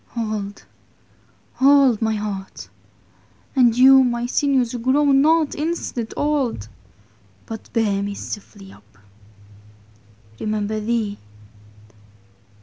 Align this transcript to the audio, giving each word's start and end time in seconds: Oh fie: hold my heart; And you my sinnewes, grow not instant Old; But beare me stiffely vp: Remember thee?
Oh 0.17 0.51
fie: 0.51 0.63
hold 1.53 2.01
my 2.01 2.15
heart; 2.15 2.69
And 3.55 3.77
you 3.77 4.03
my 4.03 4.25
sinnewes, 4.25 4.73
grow 4.81 5.05
not 5.11 5.53
instant 5.53 6.11
Old; 6.17 6.69
But 7.45 7.71
beare 7.71 8.01
me 8.01 8.15
stiffely 8.15 8.69
vp: 8.71 8.81
Remember 10.39 10.79
thee? 10.79 11.19